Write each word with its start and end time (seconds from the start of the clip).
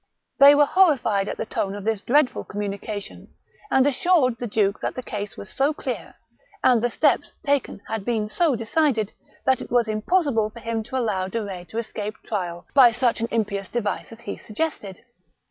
They 0.39 0.55
were 0.55 0.65
horrified 0.65 1.29
at 1.29 1.37
the 1.37 1.45
tone 1.45 1.75
of 1.75 1.83
this 1.83 2.01
dreadful 2.01 2.43
communica 2.43 2.99
tion, 3.03 3.35
and 3.69 3.85
assured 3.85 4.39
the 4.39 4.47
duke 4.47 4.79
that 4.81 4.95
the 4.95 5.03
case 5.03 5.37
was 5.37 5.51
so 5.53 5.75
clear, 5.75 6.15
and 6.63 6.81
the 6.81 6.89
steps 6.89 7.35
taken 7.43 7.83
had 7.87 8.03
been 8.03 8.27
so 8.27 8.55
decided, 8.55 9.11
that 9.45 9.61
it 9.61 9.69
was 9.69 9.87
impossible 9.87 10.49
for 10.49 10.59
him 10.59 10.81
to 10.85 10.97
allow 10.97 11.27
De 11.27 11.37
Ketz 11.45 11.67
to 11.69 11.77
escape 11.77 12.15
trial 12.25 12.65
by 12.73 12.89
such 12.89 13.21
an 13.21 13.27
impious 13.29 13.67
device 13.67 14.11
as 14.11 14.21
he 14.21 14.37
suggested. 14.37 15.03